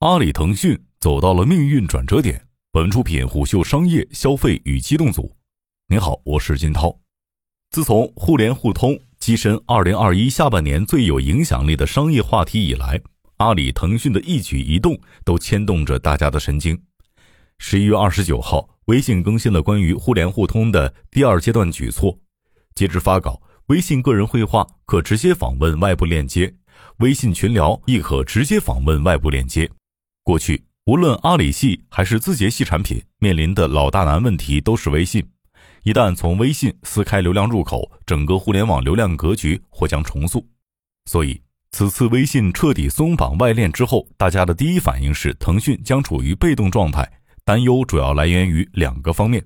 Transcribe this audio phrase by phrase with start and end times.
[0.00, 2.46] 阿里、腾讯走到了命运转折点。
[2.70, 5.34] 本出品虎嗅商业消费与机动组。
[5.88, 6.96] 您好，我是金涛。
[7.70, 13.00] 自从互联互通跻身2021下半年最有影响力的商业话题以来，
[13.38, 16.80] 阿里、腾讯的一举一动都牵动着大家的神经。
[17.58, 22.16] 十一月二十九号，微信更新了关于互联互通的第二阶段举措。
[22.76, 26.54] 截至发稿，微信个人绘画可直接访问外部链接，
[26.98, 29.68] 微信群聊亦可直接访问外部链接。
[30.28, 35.26] 过去，无论阿里系还是字节系产品，面临的老大难问题都是微信。
[35.84, 40.46] 一旦从微信撕开流量入口，整个互联网流量格局或将重塑。
[41.06, 41.40] 所以，
[41.70, 47.10] 此次微信彻底松绑外链之后，大家的第一反应是腾讯将处于被动状态。
[47.42, 49.42] 担忧主要来源于两个方面，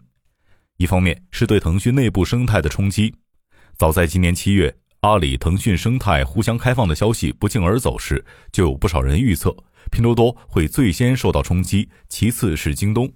[0.79, 3.15] 一方面是对腾讯内部生态的冲击。
[3.77, 9.57] 早在今年七月，阿里、腾讯生态互相开放的消息不胫而走时，就有不少人预测
[9.93, 13.13] 拼多多会最先受到冲击，其次是京东。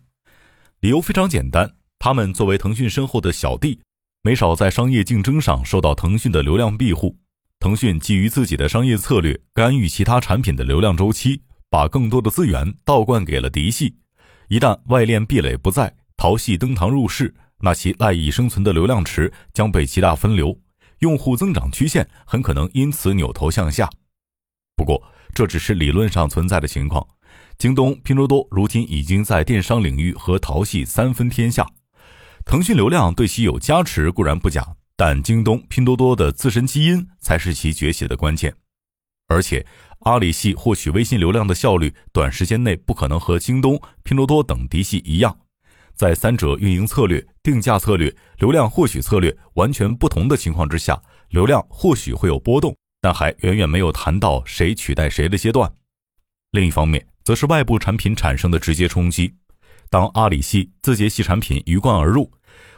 [0.80, 3.80] 理由非常简单，他们作为腾讯身后的小弟，
[4.22, 7.16] 没少在商业竞争上受到腾讯的流量庇护。
[7.58, 13.96] 腾讯基于自己的商业策略，干预其他产品的流量周期，把更多的资源倒灌给了嫡系。
[14.48, 20.60] 一旦外链壁垒不在，淘系登堂入室，那其赖以生存的流量池将被极大分流，
[20.98, 23.88] 用户增长曲线很可能因此扭头向下。
[24.76, 25.02] 不过，
[25.36, 27.06] 这只是理论上存在的情况。
[27.58, 31.66] 京东、拼多多如今已经在电商领域和淘系三分天下，
[32.46, 38.54] 腾讯流量对其有加持固然不假，但京东、拼多多的自身基因才是其崛起的关键，
[39.28, 39.66] 而且。
[40.00, 45.36] 阿里系获取微信流量的效率，短时间内不可能和京东、拼多多等嫡系一样。
[45.94, 52.76] 在三者运营策略、定价策略、流量获取策略完全不同的情况之下，流量或许会有波动，
[53.06, 55.72] 但还远远没有谈到谁取代谁的阶段。
[56.50, 59.32] 另一方面，则是外部产品产生的直接冲击。
[59.88, 62.28] 当阿里系、字节系产品鱼贯而入，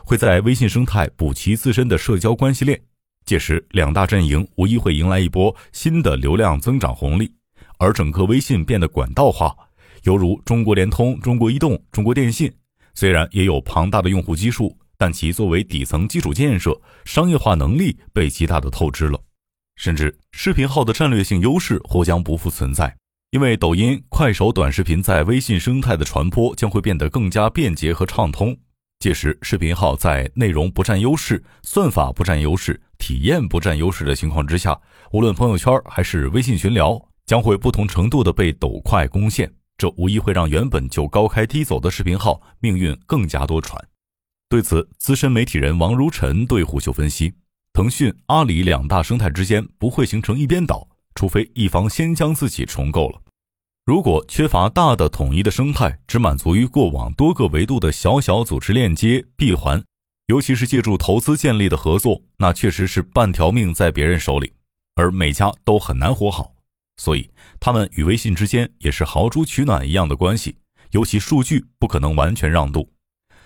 [0.05, 2.79] 会在微信生态补齐自身的社交关系链。
[3.25, 7.33] 届时，两大阵营无疑会迎来一波新的流量增长红利，
[7.79, 9.57] 而整个微信变得管道化，
[10.02, 12.52] 犹如中国联通、中国移动、中国电信。
[12.95, 19.19] 虽然也有庞大的用户基数，但其作为底层基础建设，商业化能力被极大的透支了。
[19.78, 22.94] 甚至视频号的战略性优势或将不复存在，
[23.30, 28.56] 因为抖音、快手短视频在微信生态的传播将会变得更加便捷和畅通。
[28.98, 32.80] 届时，视频号在内容不占优势、算法不占优势。
[32.98, 34.77] 体验不占优势的情况之下，
[35.12, 39.48] 无论朋友圈还是微信群聊，将会不同程度的被抖快攻陷。
[39.77, 43.78] 这无疑会让原本就高开低走的视频号命运更加多舛。
[44.48, 47.33] 对此，资深媒体人王如晨对虎嗅分析：
[47.78, 53.22] 腾讯、阿里两大生态之间不会形成一边倒，除非一方先将自己重构了。
[53.86, 59.80] 如果缺乏大的统一的生态，只满足于过往多个维度的小小组织链接闭环。
[60.27, 64.52] 尤其是借助投资建立的合作，那确实是半条命在别人手里，
[64.96, 66.56] 而每家都很难活好。
[66.96, 70.56] 所以，他们与微信之间也是豪猪取暖一样的关系，
[70.90, 72.90] 尤其数据不可能完全让渡。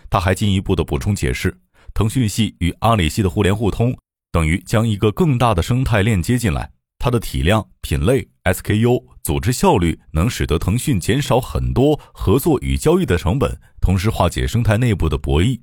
[0.09, 1.61] 他还进一步的补充解释，
[1.93, 3.95] 腾讯系与阿里系的互联互通，
[4.33, 15.61] 等于将一个更大的生态链接进来，它的体量、品类、SKU、组织效率，能使得腾讯减少很多合作与交易的成本，同时化解生态内部的博弈。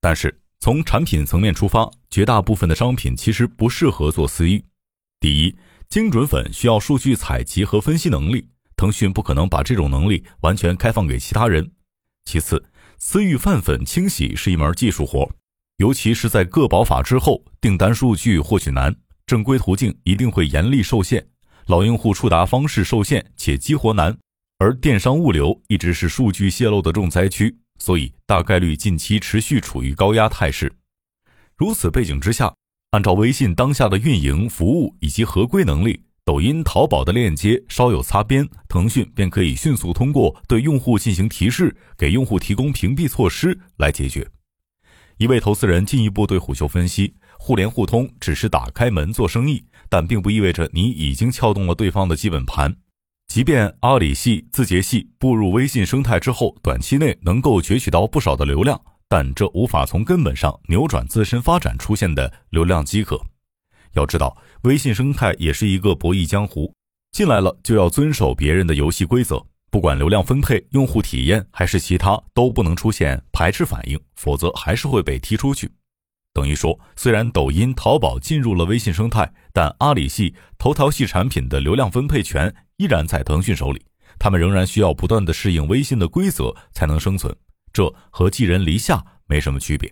[0.00, 4.64] 但是从产品层面出发，绝大部分的商品其实不适合做私域。
[5.20, 5.56] 第一，
[5.88, 11.72] 精准粉需要数据采集和分析能力，腾讯不可能把这种能力完全开放给其他人。
[12.24, 12.64] 其次，
[12.96, 15.30] 私域泛粉清洗是一门技术活，
[15.82, 18.94] 尤其是在个保法之后，订单数据获取难，
[19.26, 21.26] 正规途径一定会严厉受限，
[21.66, 24.16] 老用户触达方式受限且激活难，
[24.60, 27.58] 而电商物流一直是数据泄露的重灾区。
[27.80, 30.72] 所以大概率近期持续处于高压态势。
[31.56, 32.54] 如此背景之下，
[32.92, 44.24] 按照微信当下的运营、服务以及合规能力，抖音、淘宝的链接稍有擦边，腾讯便可以迅速通过对用户进行提示，给用户提供屏蔽措施来解决。
[45.22, 52.74] 一位投资人进一步对虎嗅分析：互联互通只是打开门做生意，但并不意味着你已经撬动了对方的基本盘。
[53.28, 63.24] 即便阿里系、字节系步入微信生态之后，短期内能够攫取到不少的流量，但这无法从根本上扭转自身发展出现的流量饥渴。
[63.92, 66.74] 要知道，微信生态也是一个博弈江湖，
[67.12, 69.40] 进来了就要遵守别人的游戏规则，
[69.72, 75.72] 不管流量分配、用户体验还是其他，都不能出现排斥反应，否则还是会被踢出去。
[76.34, 82.54] 等于说，虽然抖音、淘宝进入了微信生态，但阿里系、头条系产品的流量分配权。
[82.76, 83.82] 依然在腾讯手里，
[84.18, 87.34] 他们仍然需要不断的适应微信的规则才能生存，
[87.72, 89.90] 这和寄人篱下没什么区别。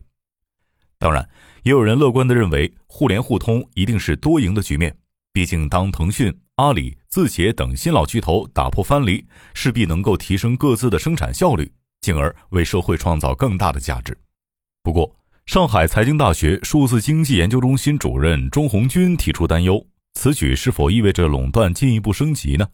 [0.98, 1.26] 当然，
[1.62, 4.94] 也有人乐观的认为，互联互通一定是多赢的局面。
[5.32, 9.24] 毕竟，当腾讯、阿里、字节等新老巨头打破藩篱，
[9.54, 11.72] 势必能够提升各自的生产效率，
[12.02, 14.14] 进而为社会创造更大的价值。
[14.82, 15.16] 不过，
[15.46, 22.68] 上海财经大学数字经济研究中心主任钟红军提出担忧：此举是否意味着垄断进一步升级呢？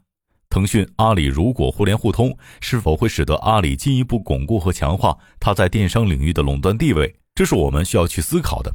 [0.51, 7.15] 腾讯、阿里如果互联互通，是否会使得阿里进一步巩固和强化它在电商领域的垄断地位？
[7.37, 8.75] 这是我们需要去思考的。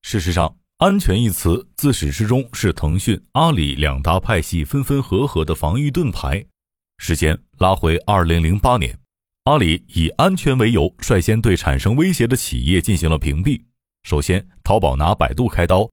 [0.00, 6.42] 事实上，安全一词自始至终是腾讯、阿里两大派系分分合合的防御盾牌。
[6.96, 8.98] 时间拉回二零零八年，
[9.44, 13.60] 阿里以安全为由，率先对产生威胁的企业进行了屏蔽。
[14.04, 15.86] 首先，淘宝拿百度开刀。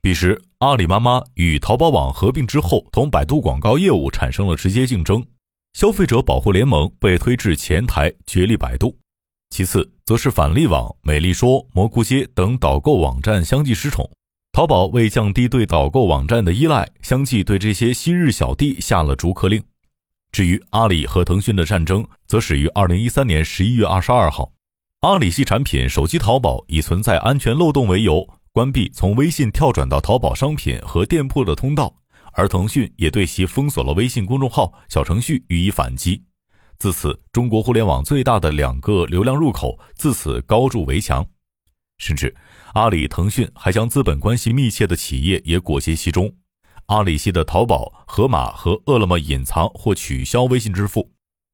[0.00, 5.22] 彼时，阿里妈妈与淘宝网合并之后，同百度广告业务产生了直接竞争。
[5.74, 8.96] 消费者保护联盟被推至前台，角力百度。
[9.50, 14.10] 其次，则是返利网、美丽说、蘑菇街等导购网站相继失宠。
[14.52, 19.62] 淘宝为降低对导购网站的依赖，相继对这些昔日小弟下了逐客令。
[20.32, 24.50] 至于阿里和腾讯的战争，则始于二零一三年十一月二十二号。
[25.00, 31.94] 阿里系产品手机淘宝以存在安全漏洞为由，关闭从微信跳转到淘宝商品和店铺的通道，
[32.32, 36.20] 而腾讯也对其封锁了微信公众号、小程序予以反击。
[36.76, 41.24] 自此，中国互联网最大的两个流量入口自此高筑围墙，
[42.00, 42.34] 甚至。
[42.74, 46.32] 阿里、腾讯还将资本关系密切的企业也裹挟其中。
[46.86, 51.12] 阿里系的淘宝、盒马和饿了么隐藏或取消微信支付，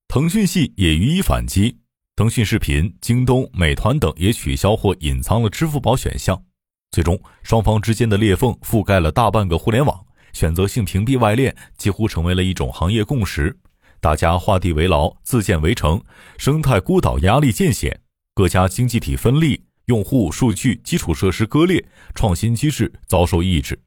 [0.09, 1.77] 腾讯系也予以反击。
[2.15, 6.43] 腾讯视频、京东、美团等也取消或隐藏了支付宝选项。
[6.91, 13.59] 最终，双方之间的裂缝覆盖了大半个互联网，选择性屏蔽外链几乎成为了一种行业共识。
[14.01, 16.03] 大家画地为牢，自建围城，
[16.39, 18.01] 生态孤岛压力渐显，
[18.35, 19.66] 各家经济体分立。
[19.87, 21.85] 用户数据基础设施割裂，
[22.15, 23.79] 创新机制遭受抑制。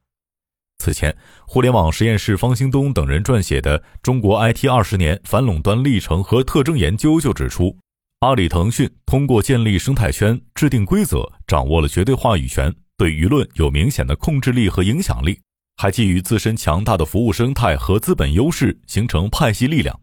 [0.78, 1.14] 此前，
[1.46, 7.76] 互联网实验室方兴东等人撰写的《中国 IT 二十年反垄断历程和特征研究》就指出，
[8.20, 15.38] 阿里、腾讯通过建立生态圈、制定规则，掌握了绝对话语权，对舆论有明显的控制力和影响力，
[15.76, 20.00] 还基于自身强大的服务生态和资本优势，形成派系力量。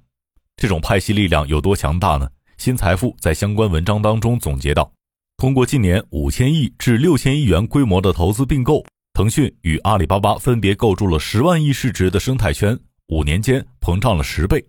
[0.57, 2.29] 这种派系力量有多强大呢？
[2.59, 4.91] 新财富在相关文章当中总结到。
[5.37, 12.75] 通过近年五千亿至六千亿元规模的投资并购，腾讯与阿里巴巴分别构筑了十万亿市值的生态圈，
[13.09, 14.65] 五年间膨胀了十倍。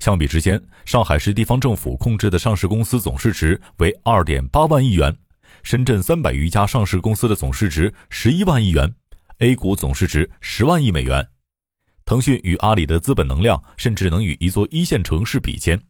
[0.00, 5.16] 相比之间，上海市地方政府控制的上市公司总市值为二点八万亿元，
[5.62, 8.94] 深圳三百余家上市公司的总市值十一万亿元
[9.38, 11.26] ，A 股总市值十万亿美元。
[12.04, 15.80] 腾讯与阿里的资本能量甚至能与一座一线城市比肩。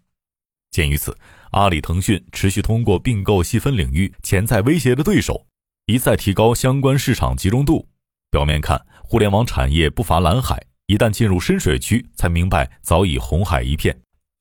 [0.75, 1.17] 鉴于此。
[1.53, 5.47] 阿里、腾讯持续通过并购细分领域潜在威胁的对手，
[5.87, 7.87] 一再提高相关市场集中度。
[8.33, 13.97] 表面看，互联网产业不乏蓝海，一旦进入深水区，才明白早已红海一片。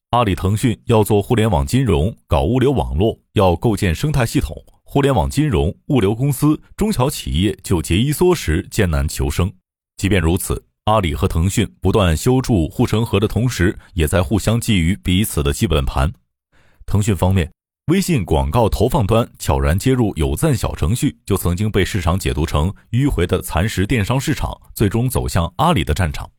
[0.09, 9.53] 阿里、腾讯要做互联网金融，搞物流网络，要构建生态系统，互联网金融、物流公司、中小企业就节衣缩食，艰难求生。
[9.97, 16.11] 即便如此，阿里和腾讯不断修筑护城河的同时，也在互相觊觎彼此的基本盘。
[16.93, 17.51] 腾讯方面，
[17.87, 26.29] 微信广告投放端悄然接入有赞小程序，就曾经被市场解读成迂回的蚕食电商市场，最终走向阿里的战场。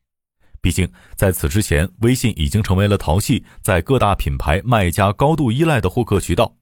[0.60, 6.54] 毕竟在此之前，微信已经成为了淘系在各大品牌卖家高度依赖的获客渠道。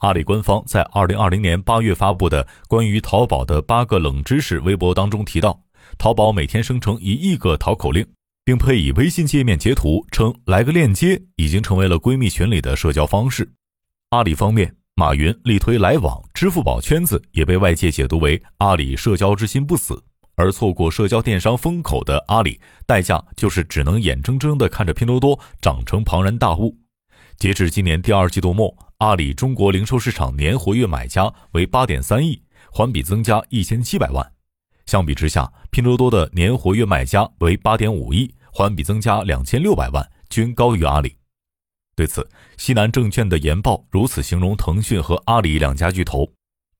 [0.00, 5.58] 阿里官方在二零二零年八月发布的关于淘宝的八个冷知识微博当中提到，
[5.96, 8.06] 淘宝每天生成一亿个淘口令。
[8.44, 13.52] 并配以微信界面截图，称来个链接，已经成为了闺蜜群里的社交方式。
[14.10, 20.02] 阿里方面，马云力推来往，支付宝圈子也被外界解读为阿里社交之心不死。
[20.34, 26.76] 而错过社交电商风口的阿里，代价就是只能眼睁睁地看着拼多多长成庞然大物。
[27.36, 34.32] 截至今年第二季度末，阿里中国零售市场年活跃买家为八点三亿，环比增加一千七百万。
[34.86, 41.16] 相比之下，拼多多的年活跃买家为八点五亿，环比增加两千六百万，均高于阿里。
[41.96, 46.30] 对此，西南证券的研报如此形容腾讯和阿里两家巨头：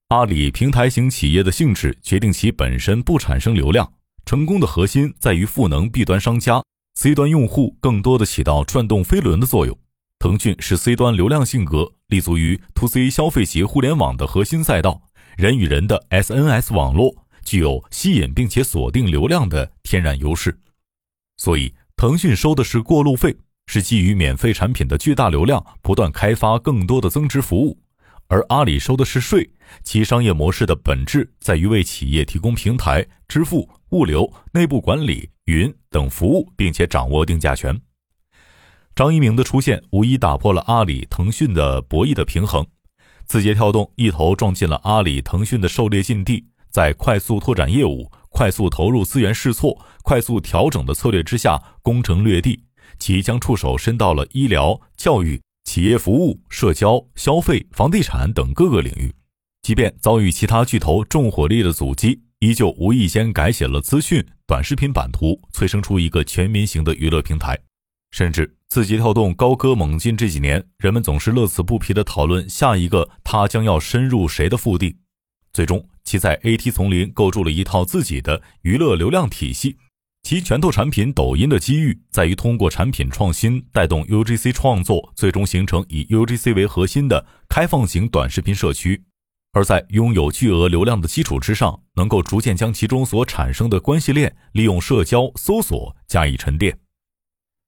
[0.09, 3.91] 阿里平台型企业的性质决定其本身不产生流量，
[4.27, 6.63] 成功的核心在于赋能 B 端商家
[6.95, 9.75] ，C 端用户更多的起到转动飞轮的作用。
[10.19, 15.01] 腾讯是 C 端流量性格，立足于 To C 消费级互联网的核心赛道，
[15.39, 17.22] 人与人的 SNS 网络。
[17.45, 20.59] 具有吸引并且锁定流量的天然优势，
[21.37, 27.79] 所以腾讯收的是过路费，是基于免费产品的巨大流量，不断开发更多的增值服务，
[28.29, 29.51] 而阿里收的是税。
[29.83, 37.81] 其商业模式的本质在于为企业提供平台、支付、物流、内部管理、云等服务，并且掌握定价权。
[38.95, 42.67] 张一鸣的出现无疑打破了阿里、腾讯的博弈的平衡。
[43.25, 52.65] 字节跳动一头撞进了阿里、腾讯的狩猎禁地，在快速拓展业务、快速投入资源试错、快速调整的策略之下攻城略地，
[52.99, 59.15] 其将触手伸到了医疗、教育、企业服务、社交、消费、房地产等各个领域。
[59.61, 67.59] 即便遭遇其他巨头重火力的阻击，依旧无意间改写了资讯短视频版图，催生出一个全民型的娱乐平台。
[68.11, 74.97] 甚至字节跳动高歌猛进这几年，人们总是乐此不疲地讨论下一个它将要深入谁的腹地。
[75.53, 79.77] 最终，其在 AT 丛林构筑了一套自己的娱乐流量体系。
[80.23, 89.03] 其拳头产品抖音的机遇在于通过产品创新带动 UGC 创作，最终形成以 UGC 为核心的开放型短视频社区。
[89.53, 96.79] 而在拥有巨额流量的基础之上，能够逐渐将其中所产生的关系链利用社交搜索加以沉淀。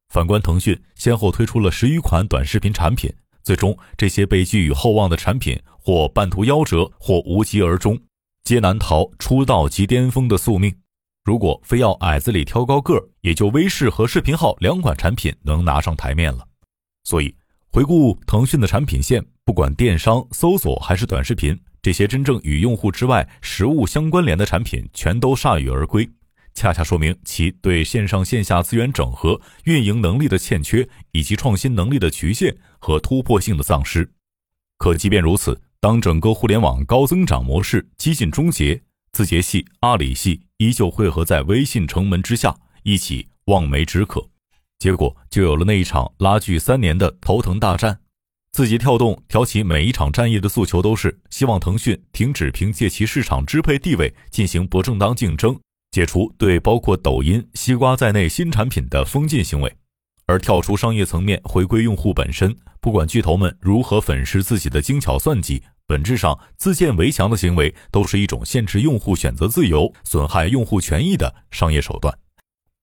[0.09, 3.13] 反观腾讯，先后推出了十余款短视频产品，
[3.45, 7.97] 最终这些被寄予厚望的产品或半途夭折，或无疾而终，
[8.43, 10.75] 皆难逃出道即巅峰的宿命。
[11.25, 16.47] 如果非要矮子里挑高个儿，也就微视和视频号两款产品能拿上台面了。
[17.05, 17.35] 所以，
[17.71, 21.59] 回顾腾讯的产品线，不管电商、搜索还是短视频。
[21.83, 26.09] 这些真正与用户之外实物相关联的产品全都铩羽而归，
[26.55, 34.09] 恰恰说明其对线上线下资源整合、运营能力的欠缺，以及创新能力的局限和突破性的丧失。
[34.79, 38.81] 可即便如此，当整个互联网高增长模式几近终结，
[39.13, 44.29] 字节系、阿里系依旧汇合在微信城门之下，一起望梅止渴。
[44.79, 47.99] 结果就有了那一场拉锯三年的头疼大战。
[48.53, 55.59] 字节跳动挑起每一场战役的诉求都是希望腾讯停止凭借其市场支配地位进行不正当竞争，
[55.95, 59.73] 解除对包括抖音、西瓜在内新产品的封禁行为，
[60.27, 62.53] 而跳出商业层面回归用户本身。
[62.81, 72.13] 不管巨头们如何粉饰自己的精巧算计，本质上自建围墙的行为都是一种限制用户选择自由、损害用户权益的商业手段。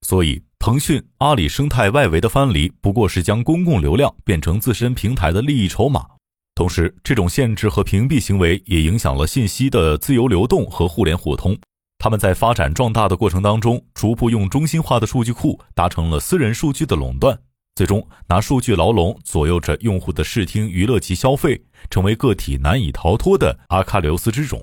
[0.02, 0.42] 所以。
[0.64, 6.06] 腾讯、阿里生态外围的藩篱，不过是将公共流量变成自身平台的利益筹码。
[6.54, 11.58] 同时，这种限制和屏蔽行为也影响了信息的自由流动和互联互通。
[12.04, 17.38] 他们在发展壮大的过程当中，逐步用中心化的数据库达成了私人数据的垄断，
[17.76, 24.60] 最终拿数据牢笼左右着用户的视听、娱乐及消费，成为个体难以逃脱的阿喀琉斯之踵。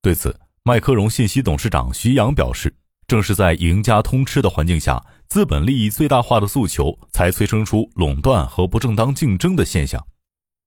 [0.00, 2.72] 对此，麦科荣信息董事长徐阳表示。
[3.08, 10.00] 正是在赢家通吃的环境下，资本利益最大化的诉求才催生出垄断和不正当竞争的现象。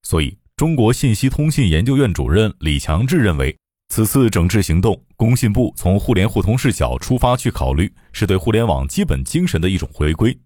[0.02, 3.56] 所以，中国信息通信研究院主任李强志认为，
[3.88, 10.36] 此次整治行动，工信部从互联互通视角出发去考虑，是对互联网基本精神的一种回归。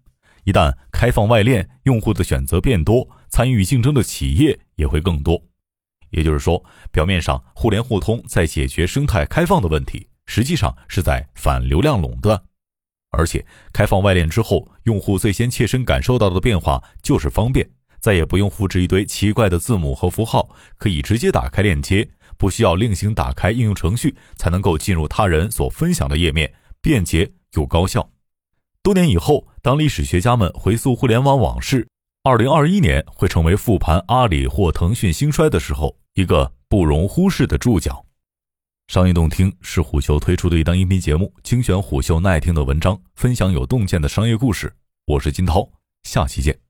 [0.43, 5.41] 一旦开放外链，用户的选择变多，参与竞争的企业也会更多。
[6.11, 10.07] 也就是说，表面上互联互通在解决生态开放的问题。
[10.25, 12.39] 实际上是在反流量垄断，
[13.09, 13.43] 而且
[13.73, 17.67] 开放外链之后，用户最先切身感受到的变化就是方便，
[17.99, 28.09] 再也不用复制一堆奇怪的字母和符号，可以直接打开链接，不需要另行打开应用程序才能够进入他人所分享的页面，便捷又高效。
[28.81, 31.87] 多年以后，当历史学家们回溯互联网往事，
[32.23, 38.05] 二零二一年会成为复盘阿里或腾讯兴衰的时候，一个不容忽视的注脚。
[38.87, 44.73] 商业洞听是虎嗅推出的一档音频节目，精选虎嗅耐听的文章，分享有洞见的商业故事。
[45.05, 45.69] 我是金涛，
[46.03, 46.68] 下期见。